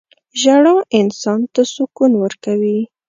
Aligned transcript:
•ژړا 0.41 0.75
انسان 0.99 1.39
ته 1.53 1.61
سکون 1.73 2.11
ورکوي. 2.23 2.79